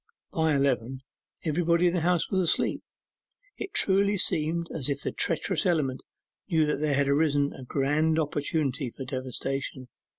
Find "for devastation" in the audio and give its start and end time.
8.97-9.89